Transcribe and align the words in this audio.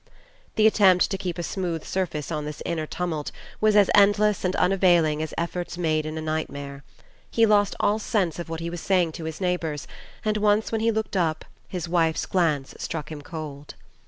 The 0.55 0.65
attempt 0.65 1.11
to 1.11 1.17
keep 1.19 1.37
a 1.37 1.43
smooth 1.43 1.83
surface 1.85 2.31
on 2.31 2.45
this 2.45 2.63
inner 2.65 2.87
tumult 2.87 3.31
was 3.61 3.75
as 3.75 3.91
endless 3.93 4.43
and 4.43 4.55
unavailing 4.55 5.21
as 5.21 5.31
efforts 5.37 5.77
made 5.77 6.07
in 6.07 6.17
a 6.17 6.23
nightmare. 6.23 6.83
He 7.29 7.45
lost 7.45 7.75
all 7.79 7.99
sense 7.99 8.39
of 8.39 8.49
what 8.49 8.61
he 8.61 8.71
was 8.71 8.81
saying 8.81 9.11
to 9.11 9.25
his 9.25 9.39
neighbors 9.39 9.85
and 10.25 10.37
once 10.37 10.71
when 10.71 10.81
he 10.81 10.89
looked 10.89 11.15
up 11.15 11.45
his 11.67 11.87
wife's 11.87 12.25
glance 12.25 12.73
struck 12.79 13.11
him 13.11 13.21
cold. 13.21 13.75